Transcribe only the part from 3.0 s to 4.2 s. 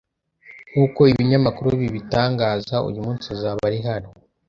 munsi azaba ari hano.